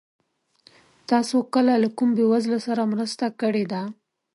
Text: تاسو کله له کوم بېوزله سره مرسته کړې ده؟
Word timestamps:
تاسو 1.09 1.37
کله 1.53 1.73
له 1.83 1.89
کوم 1.97 2.09
بېوزله 2.17 2.59
سره 2.67 2.81
مرسته 2.93 3.25
کړې 3.41 3.63
ده؟ 3.71 3.81